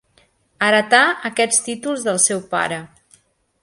Heretà 0.67 1.03
aquests 1.31 1.63
títols 1.69 2.09
del 2.09 2.21
seu 2.27 2.43
pare. 2.57 2.85